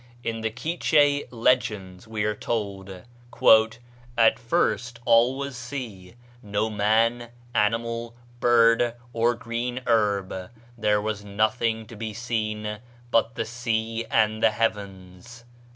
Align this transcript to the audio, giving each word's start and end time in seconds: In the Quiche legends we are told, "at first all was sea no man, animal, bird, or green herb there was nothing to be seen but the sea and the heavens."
In 0.23 0.41
the 0.41 0.49
Quiche 0.49 1.25
legends 1.29 2.07
we 2.07 2.23
are 2.23 2.33
told, 2.35 3.03
"at 4.17 4.39
first 4.39 4.99
all 5.05 5.37
was 5.37 5.55
sea 5.55 6.15
no 6.41 6.71
man, 6.71 7.29
animal, 7.53 8.15
bird, 8.39 8.95
or 9.13 9.35
green 9.35 9.79
herb 9.85 10.49
there 10.75 11.01
was 11.03 11.23
nothing 11.23 11.85
to 11.85 11.95
be 11.95 12.15
seen 12.15 12.79
but 13.11 13.35
the 13.35 13.45
sea 13.45 14.03
and 14.09 14.41
the 14.41 14.49
heavens." 14.49 15.43